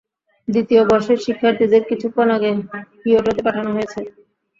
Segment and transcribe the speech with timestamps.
[0.47, 2.49] দ্বিতীয় বর্ষের শিক্ষার্থীদের কিছুক্ষণ আগে
[3.01, 3.99] কিয়োটোতে পাঠানো হয়েছে।